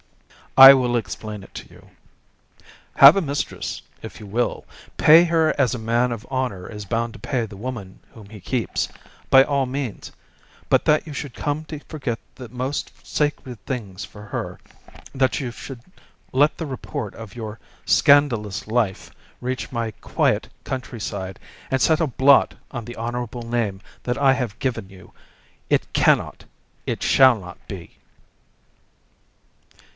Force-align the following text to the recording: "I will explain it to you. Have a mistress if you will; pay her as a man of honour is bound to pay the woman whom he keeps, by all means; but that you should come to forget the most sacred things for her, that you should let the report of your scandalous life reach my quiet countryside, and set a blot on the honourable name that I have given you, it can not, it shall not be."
"I 0.57 0.73
will 0.73 0.97
explain 0.97 1.43
it 1.43 1.53
to 1.53 1.69
you. 1.69 1.91
Have 2.95 3.15
a 3.15 3.21
mistress 3.21 3.83
if 4.01 4.19
you 4.19 4.25
will; 4.25 4.65
pay 4.97 5.23
her 5.25 5.53
as 5.59 5.73
a 5.75 5.79
man 5.79 6.11
of 6.11 6.25
honour 6.25 6.67
is 6.67 6.83
bound 6.85 7.13
to 7.13 7.19
pay 7.19 7.45
the 7.45 7.55
woman 7.55 7.99
whom 8.13 8.27
he 8.29 8.41
keeps, 8.41 8.89
by 9.29 9.43
all 9.43 9.65
means; 9.67 10.11
but 10.69 10.83
that 10.85 11.05
you 11.07 11.13
should 11.13 11.35
come 11.35 11.63
to 11.65 11.79
forget 11.87 12.19
the 12.35 12.49
most 12.49 12.91
sacred 13.05 13.63
things 13.67 14.03
for 14.03 14.23
her, 14.25 14.59
that 15.15 15.39
you 15.39 15.51
should 15.51 15.79
let 16.33 16.57
the 16.57 16.65
report 16.65 17.13
of 17.13 17.35
your 17.35 17.59
scandalous 17.85 18.67
life 18.67 19.11
reach 19.39 19.71
my 19.71 19.91
quiet 20.01 20.49
countryside, 20.63 21.39
and 21.69 21.79
set 21.79 22.01
a 22.01 22.07
blot 22.07 22.55
on 22.71 22.85
the 22.85 22.97
honourable 22.97 23.43
name 23.43 23.79
that 24.03 24.17
I 24.17 24.33
have 24.33 24.59
given 24.59 24.89
you, 24.89 25.13
it 25.69 25.93
can 25.93 26.17
not, 26.17 26.43
it 26.87 27.03
shall 27.03 27.39
not 27.39 27.57
be." 27.67 27.97